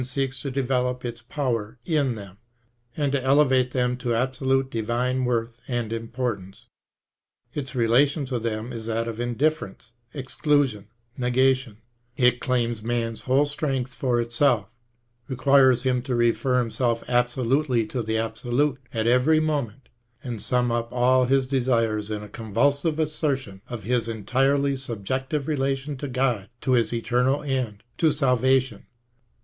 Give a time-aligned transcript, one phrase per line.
[0.03, 2.39] seeks to develop its power in them,
[2.97, 6.65] and to elevate them to absolute divine worth and importance;
[7.53, 7.75] its.
[7.75, 10.87] relation to them is that of indiffer ence, exclusion,
[11.19, 11.77] negation;
[12.17, 14.71] it claims man's whole strength for itself,
[15.27, 19.87] requires him to refer himself absolutely to the absolute at every moment,
[20.23, 25.95] and sum up all his desires in a convulsive assertion of his entirely subjective relation
[25.95, 28.87] to God, to his eternal end, to salvation.